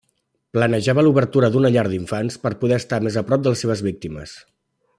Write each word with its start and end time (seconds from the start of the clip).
Planejava 0.57 1.03
l'obertura 1.07 1.49
d'una 1.55 1.71
llar 1.75 1.83
d'infants 1.91 2.39
per 2.47 2.53
poder 2.63 2.81
estar 2.85 3.01
més 3.09 3.19
prop 3.29 3.45
de 3.45 3.53
les 3.55 3.63
seves 3.65 3.85
víctimes. 3.91 4.35